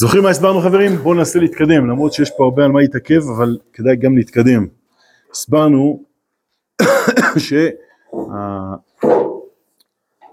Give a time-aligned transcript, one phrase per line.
[0.00, 0.96] זוכרים מה הסברנו חברים?
[0.96, 4.66] בואו ננסה להתקדם, למרות שיש פה הרבה על מה להתעכב, אבל כדאי גם להתקדם.
[5.30, 6.04] הסברנו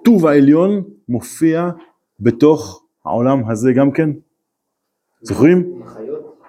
[0.01, 1.69] שהטוב העליון מופיע
[2.19, 4.09] בתוך העולם הזה גם כן.
[5.21, 5.81] זוכרים?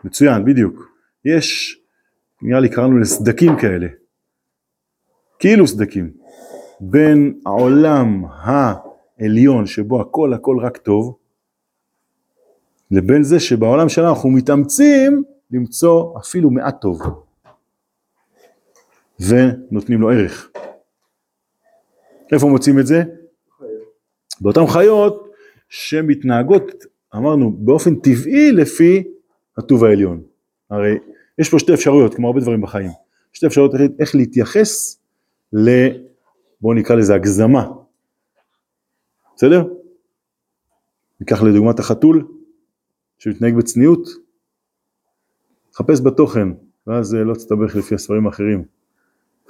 [0.05, 0.93] מצוין, בדיוק.
[1.25, 1.79] יש,
[2.43, 3.87] נראה לי קראנו לסדקים כאלה,
[5.39, 6.11] כאילו סדקים,
[6.81, 11.17] בין העולם העליון שבו הכל הכל רק טוב,
[12.91, 17.01] לבין זה שבעולם שלנו אנחנו מתאמצים למצוא אפילו מעט טוב
[19.21, 20.51] ונותנים לו ערך.
[22.33, 23.03] איפה מוצאים את זה?
[24.41, 25.29] באותן חיות
[25.69, 26.85] שמתנהגות,
[27.17, 29.05] אמרנו, באופן טבעי לפי
[29.59, 30.23] הטוב העליון.
[30.71, 30.99] הרי
[31.39, 32.91] יש פה שתי אפשרויות, כמו הרבה דברים בחיים.
[33.33, 35.01] שתי אפשרויות איך להתייחס
[35.53, 35.71] ל...
[36.61, 37.69] בואו נקרא לזה הגזמה.
[39.37, 39.65] בסדר?
[41.21, 42.27] ניקח לדוגמת החתול,
[43.19, 44.09] שמתנהג בצניעות,
[45.75, 46.49] חפש בתוכן,
[46.87, 48.65] ואז לא תסתבך לפי הספרים האחרים.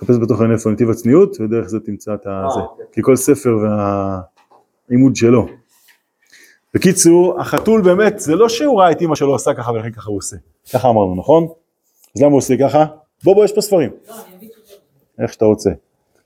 [0.01, 2.31] חפש בתוכן איפה נתיב הצניעות, ודרך זה תמצא את הזה.
[2.31, 2.87] אה, אוקיי.
[2.93, 5.47] כי כל ספר והעימוד שלו.
[6.75, 10.19] בקיצור, החתול באמת, זה לא שהוא ראה את אמא שלו עשה ככה ולכן ככה הוא
[10.19, 10.37] עושה.
[10.75, 11.47] ככה אמרנו, נכון?
[12.17, 12.85] אז למה הוא עושה ככה?
[13.25, 13.91] בוא בוא, יש פה ספרים.
[14.09, 14.15] לא,
[15.19, 15.71] איך שאתה רוצה,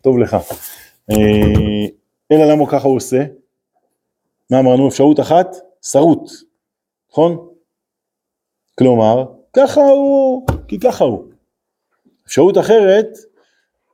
[0.00, 0.36] טוב לך.
[1.10, 1.16] אה,
[2.32, 3.24] אלא למה ככה הוא עושה?
[4.50, 4.88] מה אמרנו?
[4.88, 6.30] אפשרות אחת, שרוט.
[7.12, 7.48] נכון?
[8.78, 9.24] כלומר,
[9.56, 11.24] ככה הוא, כי ככה הוא.
[12.26, 13.06] אפשרות אחרת,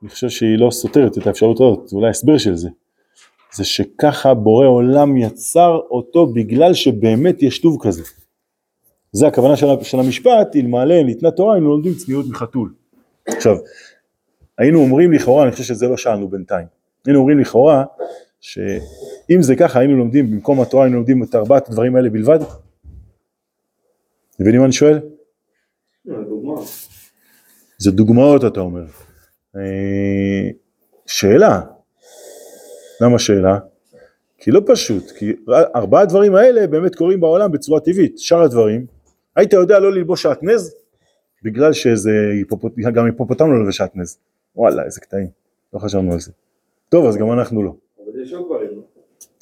[0.01, 2.69] אני חושב שהיא לא סותרת את האפשרות הזאת, זה אולי הסבר של זה,
[3.53, 8.03] זה שככה בורא עולם יצר אותו בגלל שבאמת יש טוב כזה.
[9.11, 12.73] זה הכוונה של, של המשפט, אלמלא ניתנה תורה, היינו לומדים צניעות מחתול.
[13.27, 13.57] עכשיו,
[14.57, 16.67] היינו אומרים לכאורה, אני חושב שזה לא שאלנו בינתיים,
[17.05, 17.83] היינו אומרים לכאורה,
[18.41, 22.39] שאם זה ככה היינו לומדים, במקום התורה היינו לומדים את ארבעת הדברים האלה בלבד,
[24.39, 24.99] מבינים מה אני שואל?
[27.77, 28.83] זה דוגמאות אתה אומר.
[29.55, 30.49] אה,
[31.05, 31.61] שאלה,
[33.01, 33.59] למה שאלה?
[34.37, 35.33] כי לא פשוט, כי
[35.75, 38.85] ארבעה דברים האלה באמת קורים בעולם בצורה טבעית, שאר הדברים,
[39.35, 40.75] היית יודע לא ללבוש שעטנז?
[41.43, 42.11] בגלל שזה,
[42.93, 44.17] גם היפופוטם לא לובש שעטנז,
[44.55, 45.27] וואלה איזה קטעים,
[45.73, 46.31] לא חשבנו על זה.
[46.89, 47.73] טוב אז גם אנחנו לא.
[47.97, 48.69] אבל יש עוד דברים.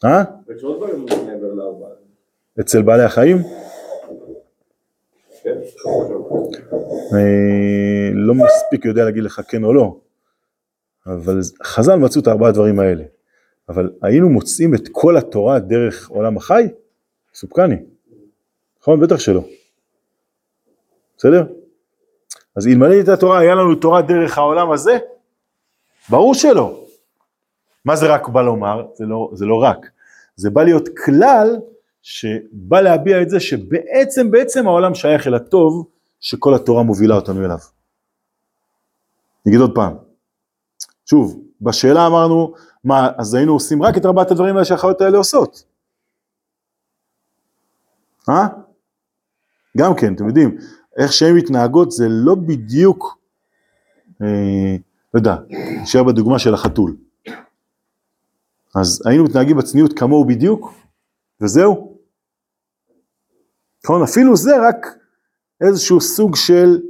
[0.04, 0.10] לא?
[0.10, 0.24] אה?
[0.56, 1.90] יש עוד דברים מעבר לארבעה.
[2.60, 3.38] אצל בעלי החיים?
[8.14, 9.98] לא מספיק יודע להגיד לך כן או לא,
[11.06, 13.04] אבל חז"ל מצאו את ארבעה הדברים האלה.
[13.70, 16.68] אבל היינו מוצאים את כל התורה דרך עולם החי?
[17.34, 17.76] סופקני.
[18.82, 19.00] נכון?
[19.00, 19.44] בטח שלא.
[21.18, 21.46] בסדר?
[22.56, 24.98] אז אלמלא הייתה תורה, היה לנו תורה דרך העולם הזה?
[26.10, 26.84] ברור שלא.
[27.86, 28.86] מה זה רק בא לומר?
[28.94, 29.78] זה לא, זה לא רק.
[30.36, 31.56] זה בא להיות כלל
[32.10, 35.88] שבא להביע את זה שבעצם, בעצם העולם שייך אל הטוב
[36.20, 37.58] שכל התורה מובילה אותנו אליו.
[39.46, 39.96] נגיד עוד פעם,
[41.06, 42.54] שוב, בשאלה אמרנו,
[42.84, 45.64] מה, אז היינו עושים רק את ארבעת הדברים האלה שהחיות האלה עושות.
[48.30, 48.48] אה?
[49.78, 50.58] גם כן, אתם יודעים,
[50.98, 53.18] איך שהן מתנהגות זה לא בדיוק,
[54.22, 54.76] אה,
[55.14, 55.36] לא יודע,
[55.82, 56.96] נשאר בדוגמה של החתול.
[58.76, 60.74] אז היינו מתנהגים בצניעות כמוהו בדיוק,
[61.42, 61.97] וזהו.
[63.84, 64.04] נכון?
[64.04, 64.98] אפילו זה רק
[65.62, 66.82] איזשהו סוג של,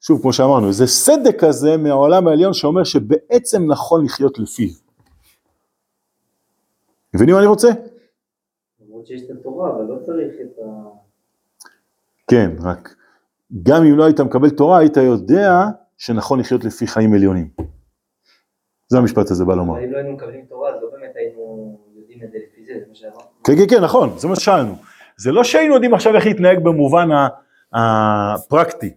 [0.00, 4.68] שוב כמו שאמרנו, איזה סדק כזה מהעולם העליון שאומר שבעצם נכון לחיות לפיו.
[7.14, 7.68] מבינים מה אני רוצה?
[8.80, 10.88] למרות שיש את התורה, אבל לא צריך את ה...
[12.30, 12.94] כן, רק
[13.62, 15.50] גם אם לא היית מקבל תורה, היית יודע
[15.98, 17.48] שנכון לחיות לפי חיים עליונים.
[18.88, 19.84] זה המשפט הזה בא לומר.
[19.84, 22.84] אם לא היינו מקבלים תורה, אז לא באמת היינו יודעים את זה לפי זה, זה
[22.88, 23.20] מה שאמרנו.
[23.44, 24.74] כן, כן, כן, נכון, זה מה ששאלנו.
[25.22, 27.08] זה לא שהיינו יודעים עכשיו איך להתנהג במובן
[27.72, 28.90] הפרקטי,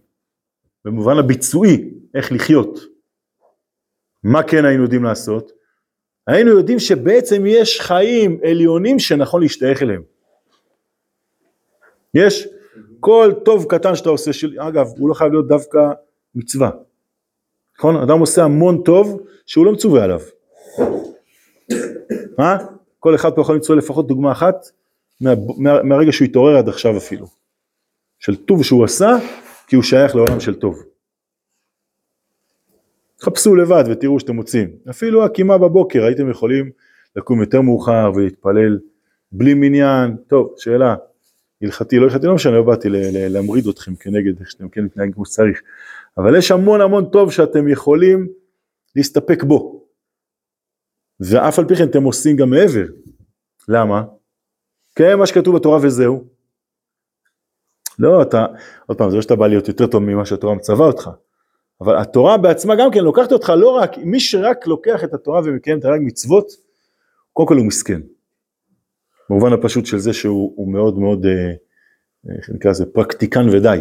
[0.84, 2.78] במובן הביצועי, איך לחיות.
[4.22, 5.52] מה כן היינו יודעים לעשות?
[6.26, 10.02] היינו יודעים שבעצם יש חיים עליונים שנכון להשתייך אליהם.
[12.14, 12.48] יש?
[13.00, 15.78] כל טוב קטן שאתה עושה, של, אגב, הוא לא חייב להיות דווקא
[16.34, 16.70] מצווה.
[17.78, 17.96] נכון?
[17.96, 20.20] אדם עושה המון טוב שהוא לא מצווה עליו.
[22.38, 22.56] מה?
[22.98, 24.66] כל אחד פה יכול למצוא לפחות דוגמה אחת
[25.20, 27.26] מה, מה, מהרגע שהוא התעורר עד עכשיו אפילו.
[28.18, 29.10] של טוב שהוא עשה,
[29.66, 30.82] כי הוא שייך לעולם של טוב.
[33.20, 34.70] חפשו לבד ותראו שאתם מוצאים.
[34.90, 36.70] אפילו הקימה בבוקר, הייתם יכולים
[37.16, 38.78] לקום יותר מאוחר ולהתפלל
[39.32, 40.16] בלי מניין.
[40.26, 40.94] טוב, שאלה,
[41.62, 42.88] הלכתי, לא הלכתי, לא משנה, לא באתי
[43.28, 45.62] להמריד אתכם כנגד איך שאתם כן מתנהגים כמו שצריך.
[46.18, 48.28] אבל יש המון המון טוב שאתם יכולים
[48.96, 49.84] להסתפק בו.
[51.20, 52.86] ואף על פי כן אתם עושים גם מעבר.
[53.68, 54.02] למה?
[54.96, 56.24] כן, מה שכתוב בתורה וזהו.
[57.98, 58.46] לא, אתה,
[58.86, 61.10] עוד פעם, זה לא שאתה בא להיות יותר טוב ממה שהתורה מצווה אותך,
[61.80, 65.78] אבל התורה בעצמה גם כן לוקחת אותך לא רק, מי שרק לוקח את התורה ומקיים
[65.78, 66.46] את הרג מצוות,
[67.32, 68.00] קודם כל הוא מסכן.
[69.30, 71.52] במובן הפשוט של זה שהוא הוא מאוד מאוד, אה,
[72.38, 73.80] איך נקרא לזה, פרקטיקן ודי.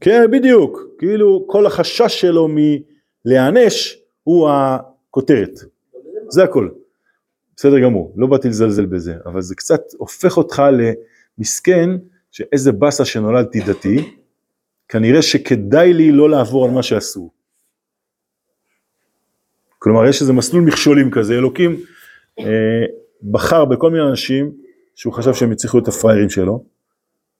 [0.00, 5.52] כן, בדיוק, כאילו כל החשש שלו מלהיענש הוא הכותרת,
[6.28, 6.68] זה הכל.
[7.58, 10.62] בסדר גמור, לא באתי לזלזל בזה, אבל זה קצת הופך אותך
[11.38, 11.90] למסכן,
[12.30, 14.18] שאיזה באסה שנולדתי דתי,
[14.88, 17.32] כנראה שכדאי לי לא לעבור על מה שאסור.
[19.78, 21.76] כלומר, יש איזה מסלול מכשולים כזה, אלוקים
[22.38, 22.84] אה,
[23.30, 24.52] בחר בכל מיני אנשים
[24.94, 26.64] שהוא חשב שהם יצליחו להיות הפראיירים שלו,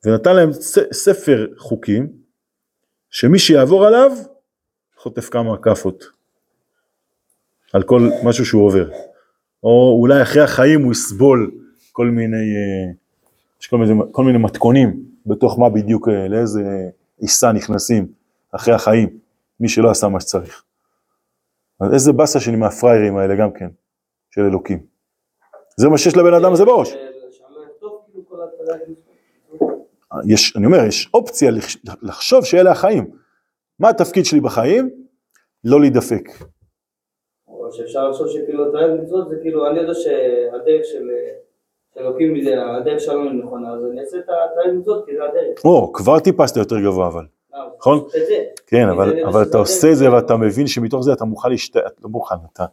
[0.04, 0.50] ונתן להם
[0.92, 2.12] ספר חוקים,
[3.10, 4.10] שמי שיעבור עליו,
[4.96, 6.04] חוטף כמה כאפות,
[7.72, 9.07] על כל משהו שהוא עובר.
[9.62, 11.50] או אולי אחרי החיים הוא יסבול
[11.92, 12.92] כל מיני, אה,
[13.60, 16.62] יש כל מיני, כל מיני מתכונים בתוך מה בדיוק, אה, לאיזה
[17.18, 18.06] עיסה נכנסים
[18.52, 19.08] אחרי החיים,
[19.60, 20.64] מי שלא עשה מה שצריך.
[21.80, 23.68] אז איזה באסה שלי מהפראיירים האלה גם כן,
[24.30, 24.78] של אלוקים.
[25.76, 26.92] זה מה שיש לבן אדם הזה בראש.
[30.12, 30.18] אה.
[30.26, 33.10] יש, אני אומר, יש אופציה לח- לחשוב שאלה החיים.
[33.80, 34.90] מה התפקיד שלי בחיים?
[35.64, 36.28] לא להידפק.
[37.68, 41.08] או שאפשר לחשוב שכאילו תרי"ג מצוות זה כאילו, אני יודע שהדרך של
[41.98, 45.64] אלוקים, זה- הדרך שלנו היא נכונה, אז אני אעשה את התרי"ג מצוות כי זה הדרך.
[45.64, 47.24] או, כבר טיפסת יותר גבוה אבל.
[47.54, 47.98] אה, נכון.
[48.66, 50.12] כן, אבל, אבל אתה עושה את זה.
[50.12, 52.64] ואתה מבין שמתוך זה אתה מוכן להשתייך, לא מוכן, אתה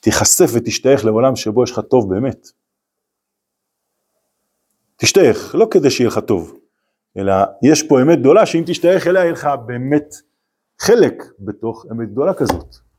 [0.00, 2.46] תיחשף ותשתייך לעולם שבו יש לך טוב באמת.
[4.96, 6.58] תשתייך, לא כדי שיהיה לך טוב,
[7.16, 7.32] אלא
[7.62, 10.14] יש פה אמת גדולה שאם תשתייך אליה יהיה לך באמת
[10.80, 12.89] חלק בתוך אמת גדולה כזאת.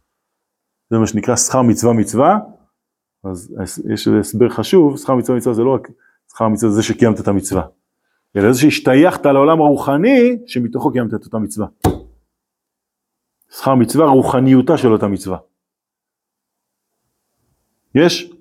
[0.92, 2.40] זה מה שנקרא שכר מצווה מצווה,
[3.24, 3.56] אז
[3.94, 5.88] יש הסבר חשוב, שכר מצווה מצווה זה לא רק
[6.32, 7.68] שכר מצווה זה שקיימת את המצווה,
[8.36, 11.68] אלא זה שהשתייכת לעולם הרוחני שמתוכו קיימת את אותה מצווה.
[13.52, 15.38] שכר מצווה רוחניותה של אותה מצווה.
[17.96, 18.34] יש?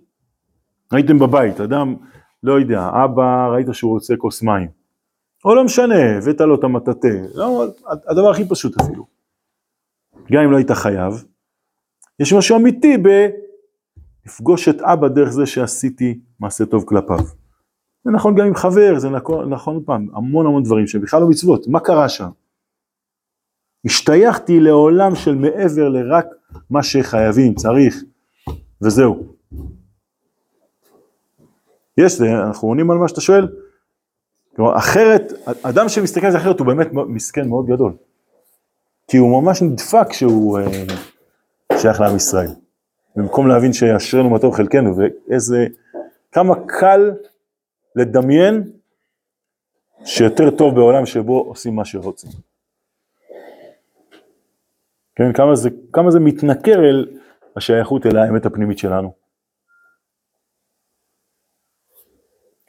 [0.90, 1.96] הייתם בבית, אדם,
[2.42, 4.68] לא יודע, אבא, ראית שהוא רוצה כוס מים.
[5.44, 7.64] או לא משנה, הבאת לו את המטאטה, לא,
[8.08, 9.06] הדבר הכי פשוט אפילו.
[10.32, 11.24] גם אם לא היית חייב,
[12.20, 12.96] יש משהו אמיתי
[14.26, 17.24] בלפגוש את אבא דרך זה שעשיתי מעשה טוב כלפיו.
[18.04, 21.66] זה נכון גם עם חבר, זה נכון, נכון פעם, המון המון דברים שבכלל לא מצוות,
[21.66, 22.28] מה קרה שם?
[23.84, 26.26] השתייכתי לעולם של מעבר לרק
[26.70, 28.02] מה שחייבים, צריך,
[28.82, 29.26] וזהו.
[31.98, 33.48] יש, זה, אנחנו עונים על מה שאתה שואל?
[34.56, 35.32] כלומר, אחרת,
[35.62, 37.92] אדם שמסתכל על זה אחרת הוא באמת מסכן מאוד גדול.
[39.08, 40.84] כי הוא ממש נדפק כשהוא אה,
[41.82, 42.50] שייך לעם ישראל.
[43.16, 45.66] במקום להבין שיאשרנו מה חלקנו, ואיזה,
[46.32, 47.10] כמה קל
[47.96, 48.72] לדמיין
[50.04, 52.30] שיותר טוב בעולם שבו עושים מה שרוצים.
[55.14, 57.18] כן, כמה זה, כמה זה מתנכר אל
[57.56, 59.14] השייכות אל האמת הפנימית שלנו.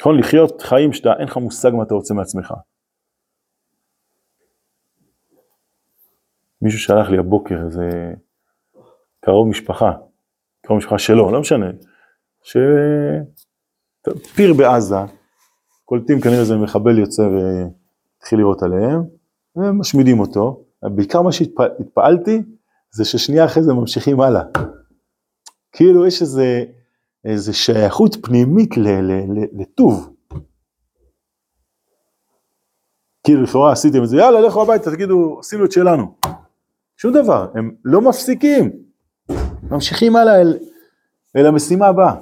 [0.02, 2.54] נכון, לחיות חיים שאתה, אין לך מושג מה אתה רוצה מעצמך.
[6.62, 8.14] מישהו שלח לי הבוקר איזה
[9.26, 9.92] קרוב משפחה,
[10.66, 11.66] קרוב משפחה שלו, לא משנה,
[12.44, 13.24] שפיר
[14.58, 14.96] בעזה,
[15.86, 19.04] קולטים כנראה איזה מחבל יוצא והתחיל לירות עליהם,
[19.56, 22.42] ומשמידים אותו, בעיקר מה שהתפעלתי
[22.92, 24.44] זה ששנייה אחרי זה ממשיכים הלאה.
[25.72, 26.64] כאילו יש איזה,
[27.26, 30.14] איזה שייכות פנימית ל, ל, ל, לטוב.
[33.24, 36.16] כאילו לכאורה עשיתם את זה, יאללה לכו הביתה, תגידו, עשינו את שלנו.
[36.98, 38.91] שום דבר, הם לא מפסיקים,
[39.72, 40.58] ממשיכים הלאה אל,
[41.36, 42.16] אל המשימה הבאה.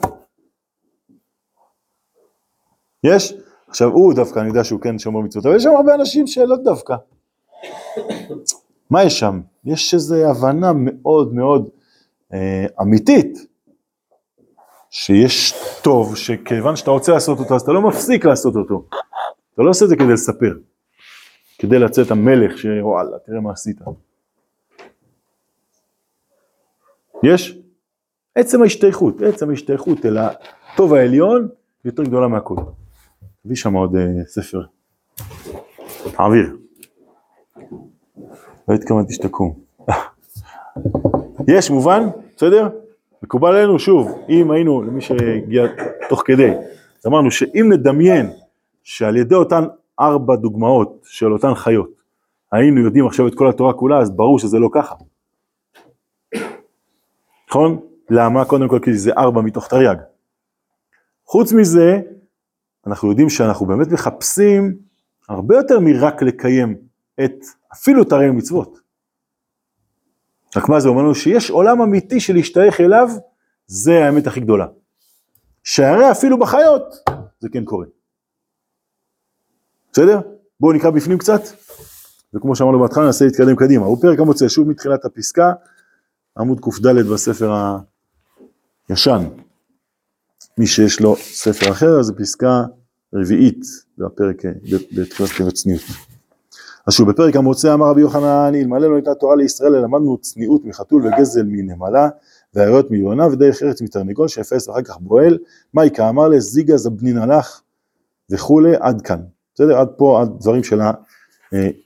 [3.03, 3.33] יש?
[3.67, 6.55] עכשיו הוא דווקא, אני יודע שהוא כן שומר מצוות, אבל יש שם הרבה אנשים שלא
[6.63, 6.95] דווקא.
[8.89, 9.41] מה יש שם?
[9.65, 11.69] יש איזו הבנה מאוד מאוד
[12.33, 13.37] אה, אמיתית,
[14.89, 15.53] שיש
[15.83, 18.85] טוב, שכיוון שאתה רוצה לעשות אותו, אז אתה לא מפסיק לעשות אותו.
[19.53, 20.53] אתה לא עושה את זה כדי לספר,
[21.59, 23.77] כדי לצאת המלך שוואלה, תראה מה עשית.
[27.23, 27.57] יש?
[28.35, 31.47] עצם ההשתייכות, עצם ההשתייכות אל הטוב העליון
[31.85, 32.55] יותר גדולה מהכל.
[33.43, 34.61] תביא שם עוד אה, ספר.
[36.11, 36.57] תעביר.
[38.67, 39.59] לא התכוונתי שתקום.
[41.47, 42.03] יש, מובן?
[42.35, 42.69] בסדר?
[43.23, 45.63] מקובל עלינו, שוב, אם היינו, למי שהגיע
[46.09, 46.51] תוך כדי,
[47.07, 48.29] אמרנו שאם נדמיין
[48.83, 49.63] שעל ידי אותן
[49.99, 51.89] ארבע דוגמאות של אותן חיות,
[52.51, 54.95] היינו יודעים עכשיו את כל התורה כולה, אז ברור שזה לא ככה.
[57.49, 57.79] נכון?
[58.09, 58.45] למה?
[58.45, 59.95] קודם כל כי זה ארבע מתוך תרי"ג.
[61.25, 61.99] חוץ מזה,
[62.87, 64.77] אנחנו יודעים שאנחנו באמת מחפשים
[65.29, 66.75] הרבה יותר מרק לקיים
[67.25, 67.33] את
[67.73, 68.79] אפילו הרי המצוות.
[70.55, 71.15] רק מה זה אומר לנו?
[71.15, 73.09] שיש עולם אמיתי של להשתייך אליו,
[73.67, 74.67] זה האמת הכי גדולה.
[75.63, 76.83] שהרי אפילו בחיות
[77.39, 77.85] זה כן קורה.
[79.93, 80.19] בסדר?
[80.59, 81.41] בואו נקרא בפנים קצת,
[82.33, 83.85] וכמו שאמרנו בהתחלה ננסה להתקדם קדימה.
[83.85, 85.53] הוא פרק המוצא שוב מתחילת הפסקה,
[86.37, 87.77] עמוד קד בספר
[88.89, 89.23] הישן.
[90.57, 92.63] מי שיש לו ספר אחר, אז פסקה
[93.13, 93.61] רביעית
[93.97, 94.41] בפרק,
[94.97, 95.83] בתחילת כתב הצניעות.
[96.87, 101.07] אז שוב, בפרק המוצא אמר רבי יוחנן, אלמלא לא ניתנה תורה לישראל, למדנו צניעות מחתול
[101.07, 102.09] וגזל מנמלה,
[102.53, 105.37] והעריות מיונה, ודרך ארץ מתרנגול, שאפס ואחר כך בועל,
[105.73, 107.61] מייקה אמר לזיגה זבנין הלך,
[108.31, 109.19] וכולי, עד כאן.
[109.55, 109.77] בסדר?
[109.77, 110.79] עד פה הדברים של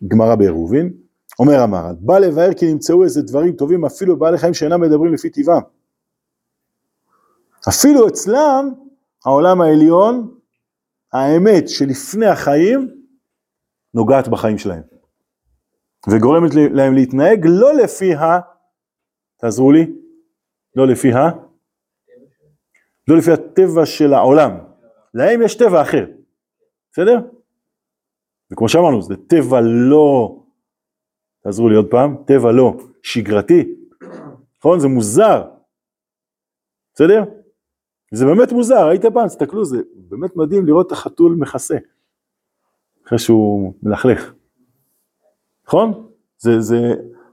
[0.02, 1.03] הגמרא בעירובין.
[1.40, 5.30] אומר המהר"ל, בא לבאר כי נמצאו איזה דברים טובים אפילו בעלי חיים שאינם מדברים לפי
[5.30, 5.62] טבעם.
[7.70, 8.74] אפילו אצלם,
[9.26, 10.40] העולם העליון,
[11.14, 13.04] האמת שלפני החיים,
[13.94, 14.82] נוגעת בחיים שלהם.
[16.10, 18.40] וגורמת להם להתנהג לא לפי ה...
[19.38, 19.92] תעזרו לי,
[20.76, 21.30] לא לפי ה...
[23.08, 24.52] לא לפי הטבע של העולם.
[25.14, 26.06] להם יש טבע אחר,
[26.92, 27.20] בסדר?
[28.52, 30.43] וכמו שאמרנו, זה טבע לא,
[31.44, 33.76] תעזרו לי עוד פעם, טבע לא שגרתי,
[34.60, 34.80] נכון?
[34.80, 35.50] זה מוזר,
[36.94, 37.24] בסדר?
[38.12, 41.78] זה באמת מוזר, ראית פעם, תסתכלו, זה באמת מדהים לראות את החתול מכסה,
[43.08, 44.34] אחרי שהוא מלכלך,
[45.68, 46.10] נכון?
[46.38, 46.76] זה, זה,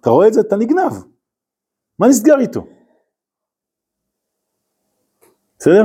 [0.00, 0.92] אתה רואה את זה, אתה נגנב,
[1.98, 2.66] מה נסגר איתו?
[5.58, 5.82] בסדר?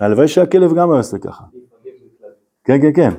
[0.00, 1.44] הלוואי שהכלב גם היה עושה ככה.
[2.64, 3.10] כן, כן, כן,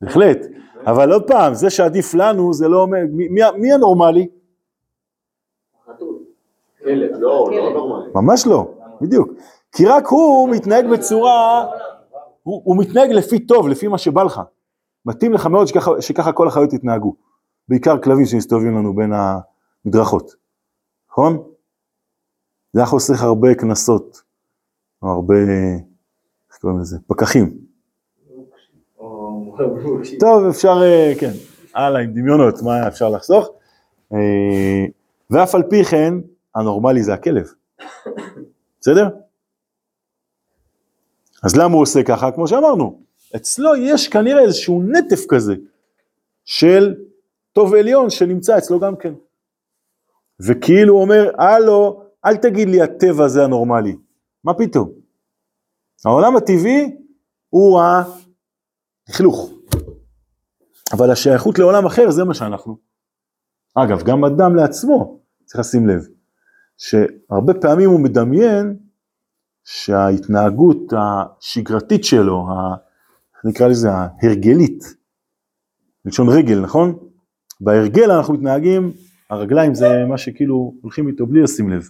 [0.00, 0.38] בהחלט.
[0.86, 4.28] אבל עוד פעם, זה שעדיף לנו, זה לא אומר, מי, מי הנורמלי?
[6.84, 8.10] לא, לא נורמלי.
[8.14, 9.28] ממש לא, בדיוק.
[9.72, 11.66] כי רק הוא מתנהג בצורה,
[12.42, 14.40] הוא, הוא מתנהג לפי טוב, לפי מה שבא לך.
[15.06, 17.14] מתאים לך מאוד שככה, שככה כל החיות יתנהגו.
[17.68, 20.34] בעיקר כלבים שמסתובבים לנו בין המדרכות,
[21.10, 21.42] נכון?
[22.72, 24.22] זה היה חוסך הרבה קנסות,
[25.02, 25.34] או הרבה,
[26.50, 26.98] איך קוראים לזה?
[27.06, 27.58] פקחים.
[30.20, 31.32] טוב, אפשר, אה, כן,
[31.74, 33.48] הלאה עם דמיונות, מה אפשר לחסוך?
[34.12, 34.86] אה,
[35.30, 36.14] ואף על פי כן,
[36.54, 37.52] הנורמלי זה הכלב,
[38.80, 39.08] בסדר?
[41.44, 42.32] אז למה הוא עושה ככה?
[42.32, 43.00] כמו שאמרנו,
[43.36, 45.54] אצלו יש כנראה איזשהו נטף כזה
[46.44, 46.94] של
[47.52, 49.14] טוב עליון שנמצא אצלו גם כן.
[50.40, 53.96] וכאילו הוא אומר, הלו, אל תגיד לי הטבע זה הנורמלי.
[54.44, 54.90] מה פתאום?
[56.04, 56.96] העולם הטבעי
[57.50, 57.80] הוא
[59.10, 59.50] הלכלוך.
[60.92, 62.78] אבל השייכות לעולם אחר זה מה שאנחנו.
[63.74, 66.06] אגב, גם אדם לעצמו, צריך לשים לב,
[66.76, 68.76] שהרבה פעמים הוא מדמיין
[69.64, 72.74] שההתנהגות השגרתית שלו, ה...
[73.44, 74.84] נקרא לזה ההרגלית,
[76.04, 76.98] מלשון רגל, נכון?
[77.60, 78.92] בהרגל אנחנו מתנהגים,
[79.30, 81.88] הרגליים זה מה שכאילו הולכים איתו בלי לשים לב,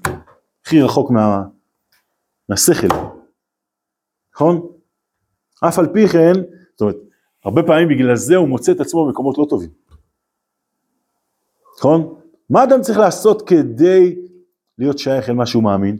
[0.65, 1.43] הכי רחוק מה...
[2.49, 2.87] מהשכל,
[4.35, 4.69] נכון?
[5.69, 6.33] אף על פי כן,
[6.71, 7.10] זאת אומרת,
[7.44, 9.70] הרבה פעמים בגלל זה הוא מוצא את עצמו במקומות לא טובים,
[11.78, 12.20] נכון?
[12.50, 14.16] מה אדם צריך לעשות כדי
[14.78, 15.99] להיות שייך אל מה שהוא מאמין?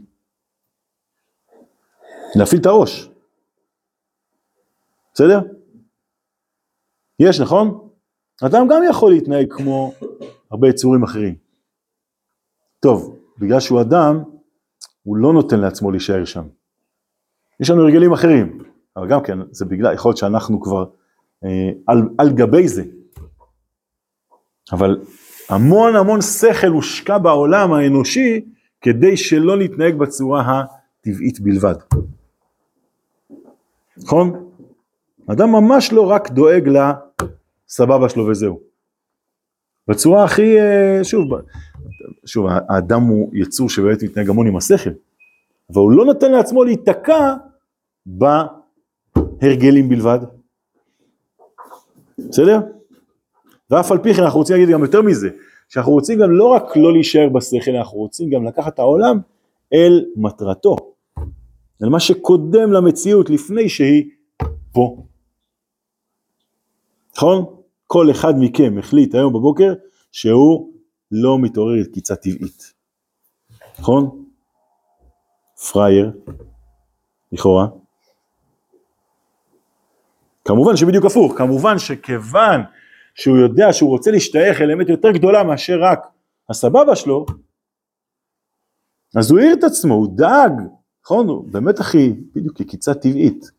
[2.35, 3.09] להפעיל את הראש.
[5.13, 5.39] בסדר?
[7.19, 7.89] יש, נכון?
[8.45, 9.93] אדם גם יכול להתנהג כמו
[10.51, 11.35] הרבה יצורים אחרים.
[12.79, 14.23] טוב, בגלל שהוא אדם,
[15.03, 16.47] הוא לא נותן לעצמו להישאר שם.
[17.59, 18.63] יש לנו הרגלים אחרים,
[18.97, 20.85] אבל גם כן, זה בגלל, יכול להיות שאנחנו כבר
[21.87, 22.83] על, על גבי זה.
[24.71, 25.01] אבל
[25.49, 28.45] המון המון שכל הושקע בעולם האנושי
[28.81, 31.75] כדי שלא נתנהג בצורה הטבעית בלבד.
[33.97, 34.49] נכון?
[35.31, 38.59] אדם ממש לא רק דואג לסבבה שלו וזהו.
[39.87, 41.29] בצורה הכי, אה, שוב,
[42.25, 44.89] שוב, האדם הוא יצור שבאמת מתנהג המון עם השכל,
[45.69, 47.33] אבל הוא לא נותן לעצמו להיתקע
[48.05, 50.19] בהרגלים בלבד.
[52.29, 52.59] בסדר?
[53.69, 55.29] ואף על פי כן אנחנו רוצים להגיד גם יותר מזה,
[55.69, 59.19] שאנחנו רוצים גם לא רק לא להישאר בשכל, אנחנו רוצים גם לקחת את העולם
[59.73, 60.75] אל מטרתו,
[61.83, 64.09] אל מה שקודם למציאות לפני שהיא
[64.71, 65.03] פה.
[67.15, 67.45] נכון?
[67.87, 69.73] כל אחד מכם החליט היום בבוקר
[70.11, 70.73] שהוא
[71.11, 72.73] לא מתעורר יקיצה טבעית.
[73.79, 74.25] נכון?
[75.71, 76.11] פראייר,
[77.31, 77.67] לכאורה.
[80.45, 82.61] כמובן שבדיוק הפוך, כמובן שכיוון
[83.15, 85.99] שהוא יודע שהוא רוצה להשתייך אל אמת יותר גדולה מאשר רק
[86.49, 87.25] הסבבה שלו,
[89.15, 90.51] אז הוא העיר את עצמו, הוא דאג,
[91.03, 91.27] נכון?
[91.27, 93.51] הוא באמת הכי, בדיוק יקיצה טבעית,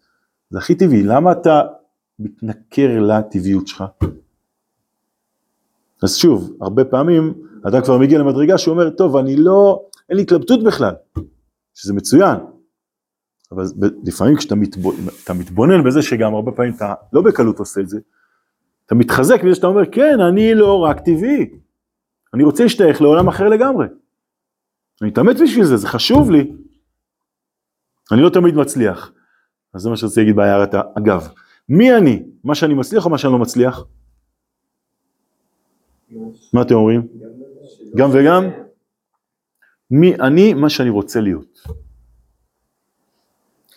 [0.50, 1.62] זה הכי טבעי, למה אתה
[2.18, 3.84] מתנכר לטבעיות שלך.
[6.02, 7.34] אז שוב, הרבה פעמים
[7.68, 10.94] אדם כבר מגיע למדרגה שהוא אומר, טוב, אני לא, אין לי התלבטות בכלל,
[11.74, 12.36] שזה מצוין.
[13.54, 13.64] אבל
[14.04, 14.99] לפעמים כשאתה מתבונן,
[15.38, 18.00] מתבונן בזה שגם הרבה פעמים אתה לא בקלות עושה את זה,
[18.87, 21.50] אתה מתחזק בזה שאתה אומר, כן, אני לא רק טבעי,
[22.35, 23.87] אני רוצה להשתייך לעולם אחר לגמרי.
[25.02, 26.52] אני מתאמץ בשביל זה, זה חשוב לי.
[28.12, 29.12] אני לא תמיד מצליח.
[29.75, 31.28] אז זה מה שרציתי להגיד בהערת אגב.
[31.68, 32.23] מי אני?
[32.44, 33.85] מה שאני מצליח או מה שאני לא מצליח?
[36.52, 37.06] מה אתם אומרים?
[37.97, 38.44] גם וגם?
[39.90, 40.54] מי אני?
[40.54, 41.59] מה שאני רוצה להיות.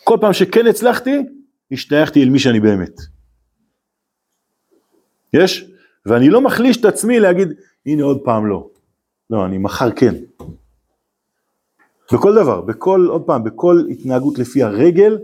[0.05, 1.25] כל פעם שכן הצלחתי,
[1.71, 3.01] השתייכתי אל מי שאני באמת.
[5.33, 5.71] יש?
[6.05, 7.47] ואני לא מחליש את עצמי להגיד,
[7.85, 8.69] הנה עוד פעם לא.
[9.29, 10.15] לא, אני מחר כן.
[12.13, 15.17] בכל דבר, בכל, עוד פעם, בכל התנהגות לפי הרגל,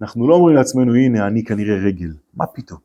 [0.00, 2.12] אנחנו לא אומרים לעצמנו, הנה, אני כנראה רגל.
[2.34, 2.78] מה פתאום?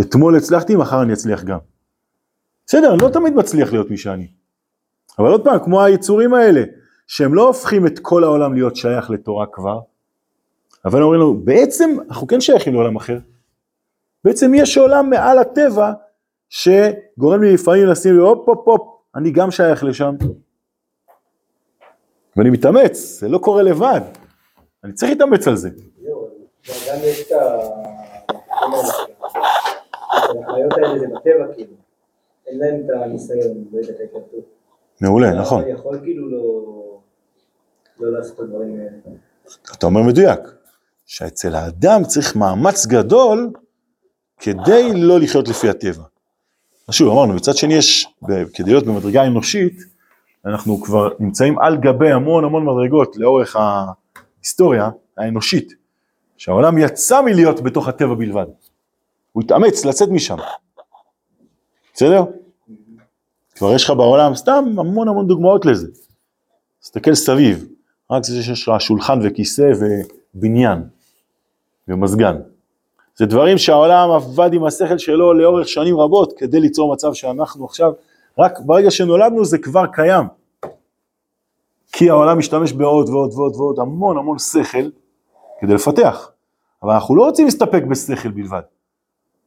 [0.00, 1.58] אתמול הצלחתי, מחר אני אצליח גם.
[2.66, 4.26] בסדר, אני לא תמיד מצליח להיות מי שאני.
[5.18, 6.64] אבל עוד פעם, כמו היצורים האלה,
[7.06, 9.80] שהם לא הופכים את כל העולם להיות שייך לתורה כבר,
[10.84, 13.18] אבל אומרים לנו, בעצם אנחנו כן שייכים לעולם אחר.
[14.24, 15.92] בעצם יש עולם מעל הטבע,
[16.48, 18.82] שגורם לי לפעמים לשים לי הופ הופ הופ,
[19.14, 20.14] אני גם שייך לשם.
[22.36, 24.00] ואני מתאמץ, זה לא קורה לבד,
[24.84, 25.70] אני צריך להתאמץ על זה.
[26.02, 26.28] זהו,
[26.88, 27.58] גם יש את ה...
[30.48, 31.72] החיות האלה זה בטבע כאילו,
[32.46, 34.44] אין להם את הניסיון, לא יודע, את ההתלבטות.
[35.00, 35.62] מעולה, נכון.
[35.62, 36.83] אתה יכול כאילו לא...
[38.00, 38.20] לא.
[39.78, 40.40] אתה אומר מדויק,
[41.06, 43.50] שאצל האדם צריך מאמץ גדול
[44.38, 46.02] כדי לא לחיות לפי הטבע.
[46.90, 48.06] שוב, אמרנו, מצד שני יש,
[48.54, 49.76] כדי להיות במדרגה אנושית,
[50.46, 55.72] אנחנו כבר נמצאים על גבי המון המון מדרגות לאורך ההיסטוריה האנושית,
[56.36, 58.46] שהעולם יצא מלהיות בתוך הטבע בלבד.
[59.32, 60.36] הוא התאמץ לצאת משם.
[61.94, 62.24] בסדר?
[63.54, 65.88] כבר יש לך בעולם סתם המון המון דוגמאות לזה.
[66.80, 67.68] תסתכל סביב,
[68.10, 70.82] רק זה שיש לך שולחן וכיסא ובניין
[71.88, 72.36] ומזגן.
[73.16, 77.92] זה דברים שהעולם עבד עם השכל שלו לאורך שנים רבות כדי ליצור מצב שאנחנו עכשיו,
[78.38, 80.26] רק ברגע שנולדנו זה כבר קיים.
[81.92, 84.88] כי העולם משתמש בעוד ועוד ועוד ועוד המון המון שכל
[85.60, 86.30] כדי לפתח.
[86.82, 88.62] אבל אנחנו לא רוצים להסתפק בשכל בלבד.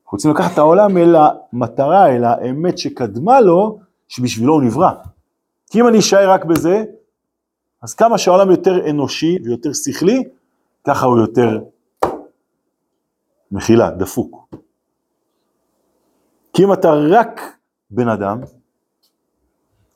[0.03, 4.91] אנחנו רוצים לקחת את העולם אל המטרה, אל האמת שקדמה לו, שבשבילו הוא נברא.
[5.69, 6.83] כי אם אני אשאר רק בזה,
[7.81, 10.23] אז כמה שהעולם יותר אנושי ויותר שכלי,
[10.87, 11.59] ככה הוא יותר
[13.51, 14.55] מחילה, דפוק.
[16.53, 17.41] כי אם אתה רק
[17.89, 18.41] בן אדם,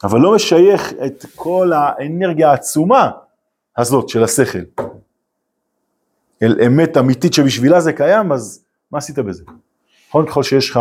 [0.04, 3.12] אבל לא משייך את כל האנרגיה העצומה
[3.78, 4.84] הזאת של השכל,
[6.42, 9.44] אל אמת אמיתית שבשבילה זה קיים, אז מה עשית בזה?
[10.10, 10.80] נכון, ככל שיש לך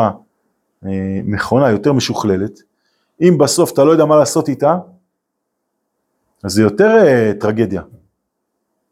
[0.86, 2.60] אה, מכונה יותר משוכללת,
[3.20, 4.78] אם בסוף אתה לא יודע מה לעשות איתה,
[6.44, 7.82] אז זה יותר אה, טרגדיה.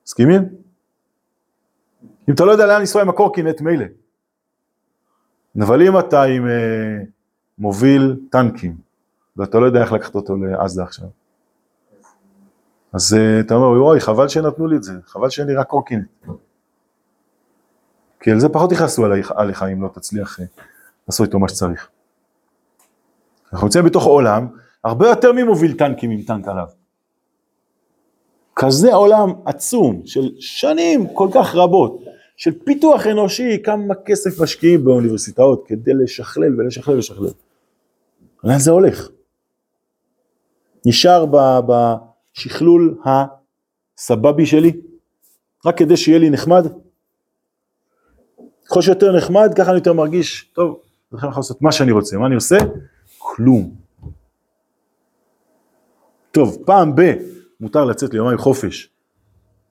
[0.07, 0.43] מסכימים?
[2.29, 3.85] אם אתה לא יודע לאן לנסוע עם הקורקינט, מילא.
[5.61, 6.99] אבל אם אתה עם אה,
[7.59, 8.77] מוביל טנקים,
[9.37, 11.09] ואתה לא יודע איך לקחת אותו לעזה עכשיו,
[12.93, 16.09] אז אה, אתה אומר, וואי, חבל שנתנו לי את זה, חבל שאין לי רק קורקינט.
[18.21, 20.45] כי על זה פחות יכעסו עליך, עליך אם לא תצליח אה,
[21.09, 21.89] לעשות איתו מה שצריך.
[23.53, 24.49] אנחנו נמצאים בתוך עולם
[24.85, 26.67] הרבה יותר ממוביל טנקים עם טנק עליו.
[28.61, 32.05] כזה עולם עצום של שנים כל כך רבות
[32.37, 37.31] של פיתוח אנושי, כמה כסף משקיעים באוניברסיטאות כדי לשכלל ולשכלל ולשכלל.
[38.45, 39.09] לאן זה הולך?
[40.87, 41.25] נשאר
[41.69, 44.73] בשכלול הסבבי שלי,
[45.67, 46.67] רק כדי שיהיה לי נחמד?
[48.67, 50.81] ככל שיותר נחמד, ככה אני יותר מרגיש, טוב,
[51.13, 52.19] אני יכול לעשות מה שאני רוצה.
[52.19, 52.57] מה אני עושה?
[53.19, 53.75] כלום.
[56.31, 57.01] טוב, פעם ב...
[57.61, 58.91] מותר לצאת ליומיים חופש,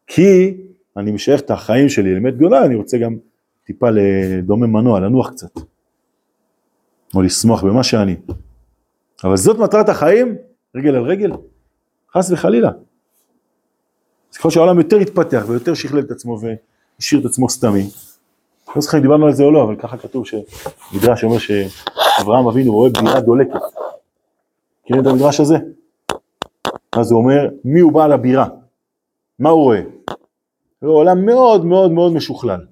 [0.07, 0.57] כי
[0.97, 3.17] אני משייך את החיים שלי לאמת גדולה, אני רוצה גם
[3.63, 5.51] טיפה לדומם מנוע, לנוח קצת,
[7.15, 8.15] או לשמוח במה שאני.
[9.23, 10.35] אבל זאת מטרת החיים,
[10.75, 11.31] רגל על רגל,
[12.13, 12.71] חס וחלילה.
[14.31, 17.89] אז ככל שהעולם יותר התפתח ויותר שכלל את עצמו והשאיר את עצמו סתמי,
[18.75, 22.71] לא זוכר אם דיברנו על זה או לא, אבל ככה כתוב שמדרש אומר שאברהם אבינו
[22.71, 23.59] רואה בירה דולקת.
[24.83, 25.57] מכירים את המדרש הזה?
[26.99, 28.47] אז הוא אומר, מי הוא בעל הבירה?
[29.39, 29.81] מה הוא רואה?
[30.79, 32.65] הוא עולם מאוד מאוד מאוד משוכלל.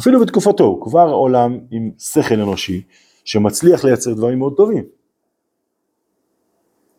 [0.00, 2.82] אפילו בתקופתו, הוא כבר עולם עם שכל אנושי,
[3.24, 4.84] שמצליח לייצר דברים מאוד טובים.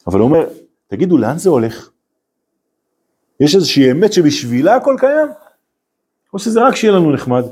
[0.07, 0.49] אבל הוא אומר,
[0.87, 1.89] תגידו, לאן זה הולך?
[3.39, 5.27] יש איזושהי אמת שבשבילה הכל קיים?
[6.33, 7.43] או שזה רק שיהיה לנו נחמד?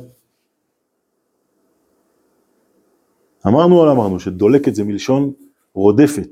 [3.48, 5.34] אמרנו על אמרנו שדולקת זה מלשון
[5.74, 6.30] רודפת,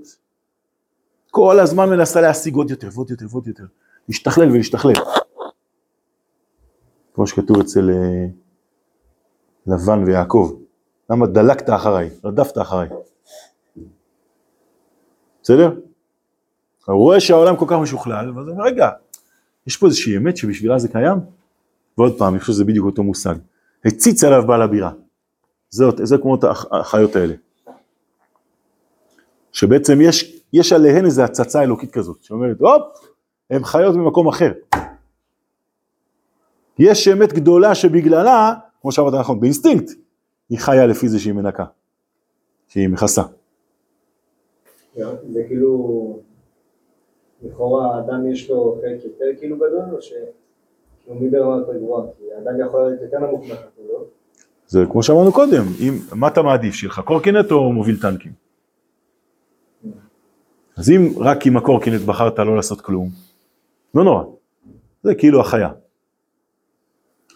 [1.31, 3.63] כל הזמן מנסה להשיג עוד יותר ועוד יותר ועוד יותר.
[4.09, 4.93] להשתכלל ולהשתכלל.
[7.13, 8.25] כמו שכתוב אצל אה,
[9.67, 10.53] לבן ויעקב.
[11.09, 12.89] למה דלקת אחריי, רדפת אחריי.
[15.43, 15.79] בסדר?
[16.85, 18.89] הוא רואה שהעולם כל כך משוכלל, ואז הוא אומר, רגע,
[19.67, 21.17] יש פה איזושהי אמת שבשבילה זה קיים?
[21.97, 23.35] ועוד פעם, אני חושב שזה בדיוק אותו מושג.
[23.85, 24.91] הציץ עליו בעל הבירה.
[25.69, 26.37] זאת, זה כמו
[26.71, 27.33] החיות האלה.
[29.51, 33.11] שבעצם יש, יש עליהן איזו הצצה אלוקית כזאת, שאומרת, הופ,
[33.49, 34.51] הן חיות במקום אחר.
[36.79, 39.91] יש אמת גדולה שבגללה, כמו שאמרת נכון, באינסטינקט,
[40.49, 41.65] היא חיה לפי זה שהיא מנקה,
[42.67, 43.21] שהיא מכסה.
[45.29, 46.19] זה כאילו,
[47.43, 50.13] לכאורה האדם יש לו חלק יותר כאילו גדול, או ש...
[51.03, 52.05] כאילו מי ברמה יותר גבוהה?
[52.17, 53.45] כי האדם יכול להיות יותר נמוך
[53.89, 54.03] לא?
[54.67, 58.50] זה כמו שאמרנו קודם, אם, מה אתה מעדיף, שיהיה לך קורקינט או מוביל טנקים?
[60.81, 63.09] אז אם רק עם הקורקינט בחרת לא לעשות כלום,
[63.95, 64.23] לא נורא,
[65.03, 65.69] זה כאילו החיה.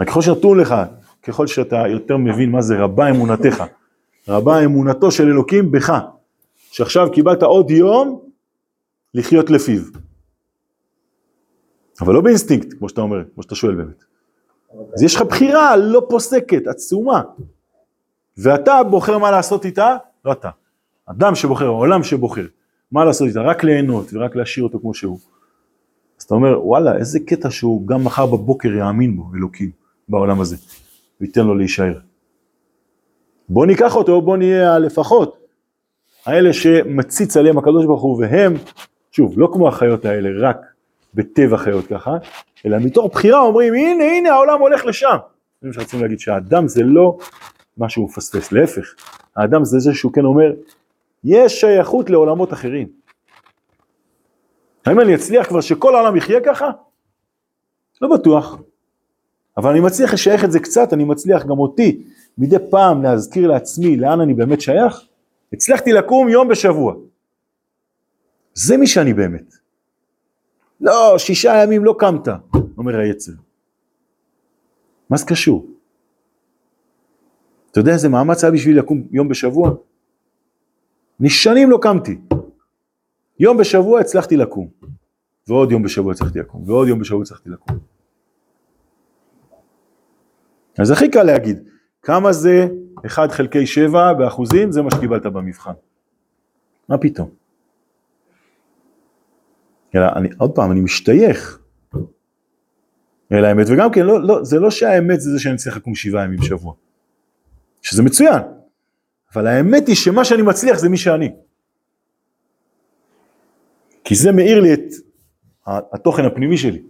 [0.02, 0.76] רק ככל שנתון לך,
[1.24, 3.64] ככל שאתה יותר מבין מה זה רבה אמונתך,
[4.28, 5.94] רבה אמונתו של אלוקים בך,
[6.56, 8.22] שעכשיו קיבלת עוד יום
[9.14, 9.82] לחיות לפיו.
[12.02, 14.04] אבל לא באינסטינקט, כמו שאתה אומר, כמו שאתה שואל באמת.
[14.94, 17.22] אז יש לך בחירה לא פוסקת, עצומה.
[18.38, 20.50] ואתה בוחר מה לעשות איתה, לא אתה.
[21.06, 22.46] אדם שבוחר, העולם שבוחר,
[22.96, 25.20] מה לעשות איתה, רק ליהנות ורק להשאיר אותו כמו שהוא.
[26.20, 29.70] אז אתה אומר, וואלה, איזה קטע שהוא גם מחר בבוקר יאמין בו, אלוקים,
[30.10, 30.56] בעולם הזה,
[31.22, 32.00] וייתן לו להישאר.
[33.50, 35.38] בוא ניקח אותו, בוא נהיה לפחות
[36.26, 38.54] האלה שמציץ עליהם הקדוש ברוך הוא, והם,
[39.12, 40.58] שוב, לא כמו החיות האלה, רק
[41.14, 42.12] בטבע חיות ככה,
[42.66, 45.18] אלא מתוך בחירה אומרים, הנה, הנה, העולם הולך לשם.
[45.62, 47.18] זה מה שרצינו להגיד, שהאדם זה לא
[47.78, 48.96] מה שהוא מפספס, להפך,
[49.36, 50.52] האדם זה זה שהוא כן אומר,
[51.26, 52.88] יש שייכות לעולמות אחרים.
[54.86, 56.70] האם אני אצליח כבר שכל העולם יחיה ככה?
[58.02, 58.62] לא בטוח.
[59.58, 62.04] אבל אני מצליח לשייך את זה קצת, אני מצליח גם אותי
[62.38, 65.02] מדי פעם להזכיר לעצמי לאן אני באמת שייך.
[65.54, 66.94] הצלחתי לקום יום בשבוע.
[68.54, 69.54] זה מי שאני באמת.
[70.82, 72.28] לא, שישה ימים לא קמת,
[72.78, 73.32] אומר היצר.
[75.10, 75.68] מה זה קשור?
[77.72, 79.72] אתה יודע איזה מאמץ היה בשביל לקום יום בשבוע?
[81.20, 82.18] אני שנים לא קמתי.
[83.40, 84.68] יום בשבוע הצלחתי לקום,
[85.48, 87.78] ועוד יום בשבוע הצלחתי לקום, ועוד יום בשבוע הצלחתי לקום.
[90.80, 91.70] אז הכי קל להגיד,
[92.02, 92.68] כמה זה
[93.06, 95.74] 1 חלקי 7 באחוזים, זה מה שקיבלת במבחן.
[96.90, 97.30] מה פתאום?
[99.96, 101.60] אלא אני, עוד פעם, אני משתייך
[103.32, 106.24] אל האמת, וגם כן, לא, לא, זה לא שהאמת זה זה שאני צריך לקום שבעה
[106.24, 106.74] ימים בשבוע,
[107.82, 108.42] שזה מצוין,
[109.36, 111.32] אבל האמת היא שמה שאני מצליח זה מי שאני.
[114.04, 114.82] כי זה מאיר לי את
[115.68, 116.82] התוכן הפנימי שלי.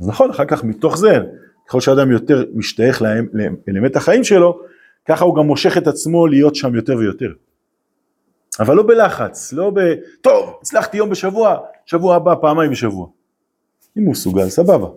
[0.00, 1.18] אז נכון, אחר כך מתוך זה,
[1.66, 4.60] ככל שאדם יותר משתייך לאלמנט החיים שלו,
[5.08, 7.32] ככה הוא גם מושך את עצמו להיות שם יותר ויותר.
[8.60, 9.80] אבל לא בלחץ, לא ב...
[10.20, 13.06] טוב, הצלחתי יום בשבוע, שבוע הבא פעמיים בשבוע.
[13.98, 14.88] אם הוא מסוגל, סבבה.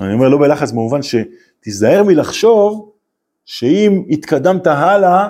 [0.00, 2.92] אני אומר לא בלחץ במובן שתיזהר מלחשוב
[3.50, 5.28] שאם התקדמת הלאה,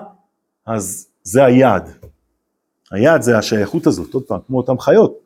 [0.66, 1.90] אז זה היעד.
[2.90, 5.18] היעד זה השייכות הזאת, עוד פעם, כמו אותם חיות.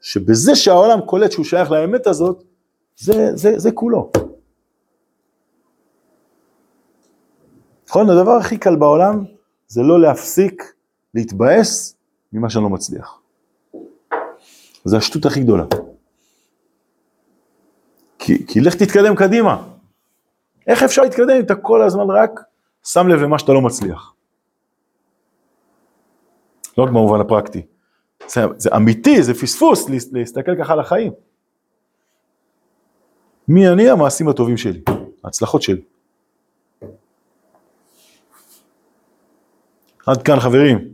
[0.00, 2.42] שבזה שהעולם קולט שהוא שייך לאמת הזאת,
[2.96, 4.10] זה, זה, זה כולו.
[7.88, 8.10] נכון?
[8.10, 9.24] הדבר הכי קל בעולם
[9.68, 10.74] זה לא להפסיק
[11.14, 11.96] להתבאס
[12.32, 13.20] ממה שאני לא מצליח.
[14.84, 15.64] זו השטות הכי גדולה.
[18.18, 19.71] כי, כי לך תתקדם קדימה.
[20.66, 22.40] איך אפשר להתקדם אם אתה כל הזמן רק
[22.84, 24.14] שם לב למה שאתה לא מצליח?
[26.78, 27.62] לא רק במובן הפרקטי.
[28.28, 31.12] זה, זה אמיתי, זה פספוס להסתכל ככה על החיים.
[33.48, 33.90] מי אני?
[33.90, 34.80] המעשים הטובים שלי,
[35.24, 35.82] ההצלחות שלי.
[40.06, 40.91] עד כאן חברים.